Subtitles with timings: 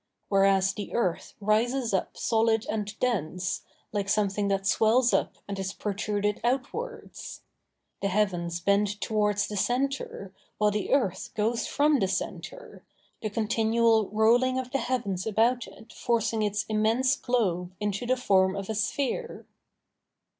[0.29, 3.61] Whereas the earth rises up solid and dense,
[3.91, 7.41] like something that swells up and is protruded outwards.
[8.01, 12.83] The heavens bend towards the centre, while the earth goes from the centre,
[13.21, 18.55] the continual rolling of the heavens about it forcing its immense globe into the form
[18.55, 19.45] of a sphere.